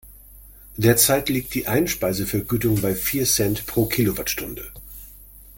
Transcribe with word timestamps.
Derzeit 0.77 1.29
liegt 1.29 1.53
die 1.53 1.67
Einspeisevergütung 1.67 2.81
bei 2.81 2.95
vier 2.95 3.25
Cent 3.25 3.67
pro 3.67 3.85
Kilowattstunde. 3.85 4.71